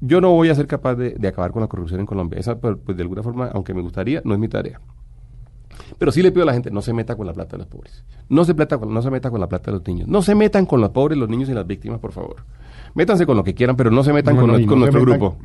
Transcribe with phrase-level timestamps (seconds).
[0.00, 2.38] Yo no voy a ser capaz de, de acabar con la corrupción en Colombia.
[2.38, 4.80] Esa, pues, de alguna forma, aunque me gustaría, no es mi tarea.
[5.98, 7.66] Pero sí le pido a la gente, no se meta con la plata de los
[7.66, 8.04] pobres.
[8.28, 10.08] No se, plata con- no se meta con la plata de los niños.
[10.08, 12.36] No se metan con los pobres, los niños y las víctimas, por favor.
[12.94, 15.36] Métanse con lo que quieran, pero no se metan con, no, no nuestro metan- grupo.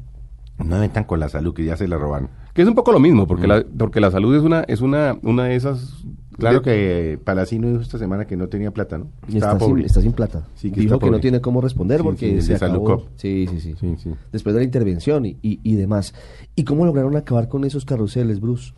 [0.57, 2.29] No metan con la salud, que ya se la roban.
[2.53, 5.17] Que es un poco lo mismo, porque, la, porque la salud es una, es una,
[5.23, 6.03] una de esas...
[6.41, 9.07] Claro de- que Palacino dijo esta semana que no tenía plata, ¿no?
[9.33, 10.45] Está, sin, está sin plata.
[10.55, 13.05] Sí, que Dijo que no tiene cómo responder Sí, porque sí, se acabó.
[13.15, 14.11] Sí, sí, sí, Sí, sí.
[14.31, 16.13] Después de la intervención y, y, y demás.
[16.55, 18.73] ¿Y cómo lograron acabar con esos carruseles, Bruce?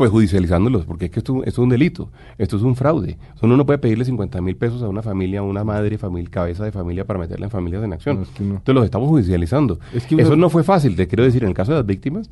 [0.00, 3.18] Pues judicializándolos, porque es que esto, esto es un delito, esto es un fraude.
[3.42, 6.64] Uno no puede pedirle 50 mil pesos a una familia, a una madre, familia, cabeza
[6.64, 8.16] de familia para meterla en familias en acción.
[8.16, 8.50] No, es que no.
[8.54, 9.78] Entonces los estamos judicializando.
[9.92, 11.86] Es que uno- Eso no fue fácil, te quiero decir, en el caso de las
[11.86, 12.30] víctimas,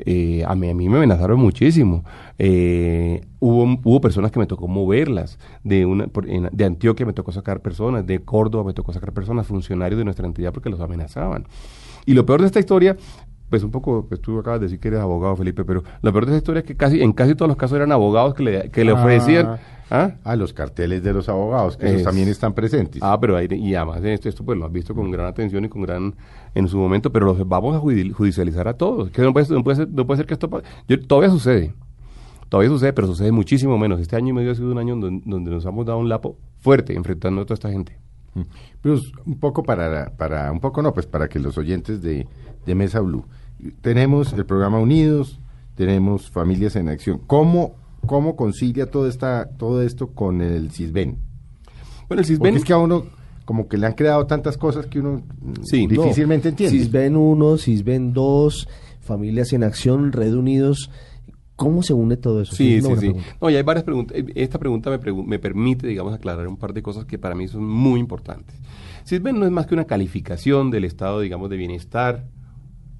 [0.00, 2.04] eh, a, mí, a mí me amenazaron muchísimo.
[2.38, 6.08] Eh, hubo, hubo personas que me tocó moverlas, de, una,
[6.52, 10.26] de Antioquia me tocó sacar personas, de Córdoba me tocó sacar personas, funcionarios de nuestra
[10.26, 11.46] entidad porque los amenazaban.
[12.04, 12.96] Y lo peor de esta historia,
[13.50, 16.26] pues un poco, pues tú acabas de decir que eres abogado, Felipe, pero lo peor
[16.26, 18.70] de esta historia es que casi en casi todos los casos eran abogados que le,
[18.70, 18.94] que le Ah.
[18.94, 19.58] ofrecían...
[19.88, 20.14] ¿Ah?
[20.24, 23.00] Ah, los carteles de los abogados, que Es- esos también están presentes.
[23.04, 25.64] Ah, pero ahí, y además de esto, esto pues lo has visto con gran atención
[25.64, 26.16] y con gran
[26.56, 29.10] en su momento, pero los vamos a judi- judicializar a todos.
[29.12, 30.50] Que no puede, no puede ser, no puede ser que esto
[30.88, 31.72] yo, todavía sucede.
[32.48, 34.00] Todavía sucede, pero sucede muchísimo menos.
[34.00, 36.36] Este año y medio ha sido un año donde, donde nos hemos dado un lapo
[36.58, 37.96] fuerte enfrentando a toda esta gente.
[38.34, 38.40] Mm.
[38.82, 42.26] Pero un poco para, para, un poco no, pues para que los oyentes de,
[42.66, 43.24] de Mesa Blue.
[43.80, 45.40] Tenemos el programa Unidos,
[45.74, 47.20] tenemos Familias en Acción.
[47.26, 47.74] ¿Cómo,
[48.06, 51.10] cómo concilia todo, esta, todo esto con el CISBEN?
[51.12, 52.56] Bueno, el Porque CISBEN...
[52.56, 53.04] es que a uno
[53.44, 55.86] como que le han creado tantas cosas que uno mm, Sí.
[55.86, 56.78] difícilmente No, entiende.
[56.78, 58.68] Sisben 1, Sisben 2,
[59.00, 60.90] Familias en Acción, Red Unidos.
[61.54, 62.54] ¿Cómo se une todo eso?
[62.54, 63.12] Sí, sí, sí.
[63.40, 64.18] No, y hay varias preguntas.
[64.18, 67.34] Eh, Esta pregunta me, pregu- me permite, digamos, aclarar un par de cosas que para
[67.36, 68.56] mí son muy importantes.
[69.04, 72.24] CISBEN no es más que una calificación del estado, digamos, de bienestar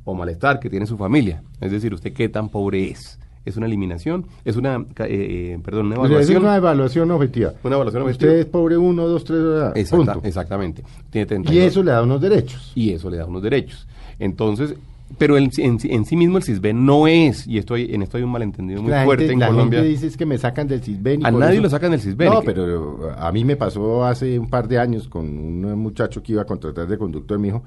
[0.06, 1.42] o malestar que tiene su familia.
[1.60, 3.18] Es decir, usted qué tan pobre es.
[3.44, 6.42] Es una eliminación, es una, eh, eh, perdón, una O sea, es evaluación.
[6.42, 7.52] una evaluación objetiva.
[7.62, 8.40] Una evaluación Usted objetiva.
[8.40, 10.26] es pobre uno, dos, tres, ah, Exacta- punto.
[10.28, 10.82] exactamente.
[11.10, 11.64] Tiene Y 32.
[11.66, 12.72] eso le da unos derechos.
[12.74, 13.86] y eso le da unos derechos.
[14.18, 14.74] Entonces,
[15.18, 18.16] pero en, en, en sí mismo el CISBEN no es, y esto hay- en esto
[18.16, 19.78] hay un malentendido muy la fuerte gente, en la Colombia.
[19.78, 21.24] gente dice es que me sacan del CISBEN.
[21.24, 22.32] A nadie eso- lo sacan del CISBEN.
[22.32, 26.32] No, pero a mí me pasó hace un par de años con un muchacho que
[26.32, 27.38] iba a contratar de conductor.
[27.38, 27.62] Me dijo,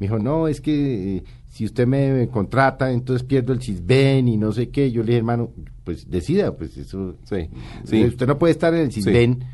[0.00, 4.36] me dijo no, es que eh, si usted me contrata, entonces pierdo el CISBEN y
[4.36, 4.90] no sé qué.
[4.90, 5.50] Yo le dije, hermano,
[5.84, 7.14] pues decida, pues eso.
[7.24, 7.48] Sí,
[7.84, 8.04] sí.
[8.04, 9.44] Usted no puede estar en el CISBEN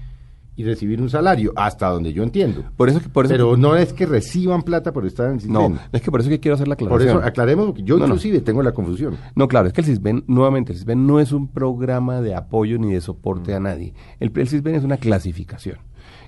[0.57, 2.65] y recibir un salario, hasta donde yo entiendo.
[2.77, 5.51] Por eso que por eso pero no es que reciban plata por estar en el
[5.53, 5.81] no, CISBEN.
[5.93, 7.19] es que por eso que quiero hacer la Por aclaración.
[7.19, 8.07] eso aclaremos, porque yo No, no.
[8.07, 9.17] inclusive tengo la confusión.
[9.35, 12.79] No, claro, es que el CISBEN, nuevamente, el CISBEN no es un programa de apoyo
[12.79, 13.03] ni de Mm.
[13.03, 13.95] soporte a nadie.
[14.19, 15.79] El, el CISBEN es una clasificación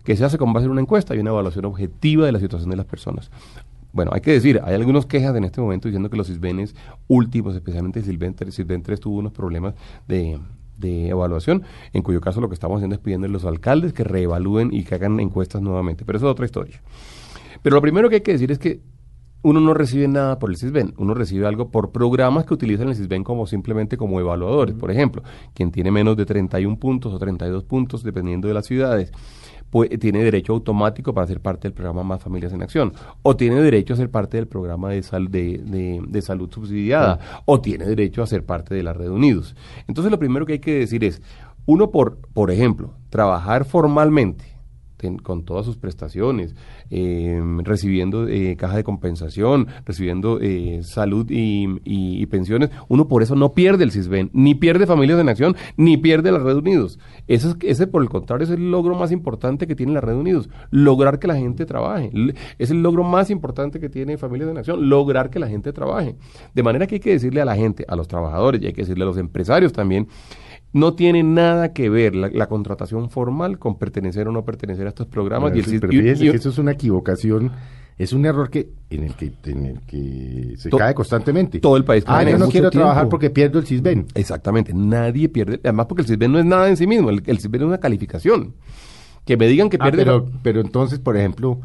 [0.05, 2.71] que se hace con base en una encuesta y una evaluación objetiva de la situación
[2.71, 3.31] de las personas.
[3.93, 6.75] Bueno, hay que decir, hay algunas quejas en este momento diciendo que los CISBENes
[7.09, 9.75] últimos, especialmente CISBEN 3, CISBEN 3 tuvo unos problemas
[10.09, 10.39] de,
[10.79, 14.05] de evaluación, en cuyo caso lo que estamos haciendo es pidiendo a los alcaldes que
[14.05, 16.05] reevalúen y que hagan encuestas nuevamente.
[16.05, 16.81] Pero eso es otra historia.
[17.63, 18.81] Pero lo primero que hay que decir es que
[19.43, 22.97] uno no recibe nada por el CISBEN, uno recibe algo por programas que utilizan el
[22.97, 24.75] CISBEN como simplemente como evaluadores.
[24.77, 25.23] Por ejemplo,
[25.53, 29.13] quien tiene menos de 31 puntos o 32 puntos, dependiendo de las ciudades,
[29.73, 33.57] pues tiene derecho automático para ser parte del programa Más Familias en Acción, o tiene
[33.63, 37.87] derecho a ser parte del programa de, sal, de, de- de salud subsidiada, o tiene
[37.87, 39.57] derecho a ser parte de la Red Unidos.
[39.89, 41.23] Entonces lo primero que hay que decir es,
[41.65, 44.45] uno por, por ejemplo, trabajar formalmente,
[45.23, 46.55] con todas sus prestaciones,
[46.91, 53.53] eh, recibiendo eh, caja de compensación, recibiendo eh, salud y, pensiones, uno por eso no
[53.53, 56.99] pierde el CISBEN, ni pierde Familias en Acción, ni pierde la Red Unidos.
[57.27, 60.15] Ese, es- ese, por el contrario, es el logro más importante que tiene la Red
[60.17, 62.11] Unidos, lograr que la gente trabaje.
[62.59, 66.17] Es el logro más importante que tiene Familias en Acción, lograr que la gente trabaje.
[66.55, 68.83] De manera que hay que decirle a la gente, a los trabajadores, y hay que
[68.83, 70.09] decirle a los empresarios también,
[70.73, 74.91] no tiene nada que ver la, la contratación formal con pertenecer o no pertenecer a
[74.91, 75.53] estos programas.
[75.55, 77.53] y el Pero, y- fíjese y- que eso es una equivocación,
[77.99, 81.61] es un error que en el que, en el que se To- cae constantemente.
[81.61, 84.07] todo el país Ah, yo no quiero trabajar porque pierdo el CISBEN.
[84.15, 87.39] Exactamente, nadie pierde, además porque el CISBEN no es nada en sí mismo, el, el
[87.39, 88.55] CISBEN es una calificación.
[89.27, 89.99] Que me digan que Ah, pierde...
[89.99, 91.61] pero, pero entonces, por ejemplo,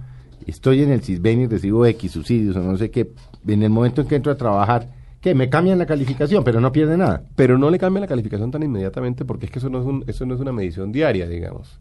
[0.45, 3.11] estoy en el CISBEN y recibo X subsidios o no sé qué,
[3.47, 4.89] en el momento en que entro a trabajar,
[5.21, 7.23] que me cambian la calificación, pero no pierde nada.
[7.35, 10.03] Pero no le cambia la calificación tan inmediatamente porque es que eso no es, un-
[10.07, 11.79] eso no es una medición diaria, digamos.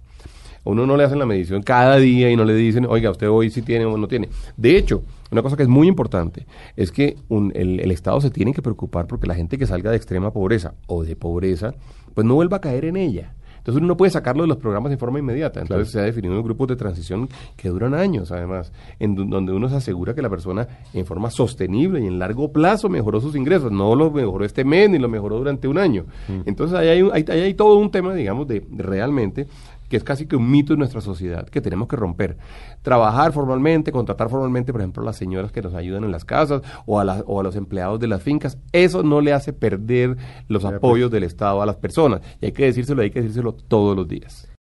[0.65, 3.29] A Uno no le hacen la medición cada día y no le dicen, oiga, usted
[3.31, 4.29] hoy sí tiene o no tiene.
[4.57, 6.47] De hecho, una cosa que es muy importante
[6.77, 9.91] es que un- el, el Estado se tiene que preocupar porque la gente que salga
[9.91, 11.75] de extrema pobreza o de pobreza,
[12.15, 13.33] pues no vuelva a caer en ella.
[13.67, 15.61] Entonces uno no puede sacarlo de los programas en forma inmediata.
[15.61, 18.71] Entonces se ha definido grupos de transición que duran años, además,
[19.01, 22.53] en do- donde uno se asegura que la persona en forma sostenible y en largo
[22.53, 23.73] plazo mejoró sus ingresos.
[23.73, 26.05] No lo mejoró este mes ni lo mejoró durante un año.
[26.47, 29.49] Entonces ahí hay, un- ahí- ahí hay todo un tema, digamos, de realmente
[29.89, 32.37] que es casi que un mito en nuestra sociedad que tenemos que romper.
[32.83, 36.63] Trabajar formalmente, contratar formalmente, por ejemplo, a las señoras que nos ayudan en las casas
[36.87, 40.17] o a, las- o a los empleados de las fincas, eso no le hace perder
[40.49, 40.75] los pues.
[40.75, 42.21] apoyos del Estado a las personas.
[42.41, 44.49] Y hay que decírselo, hay que decírselo todos los días.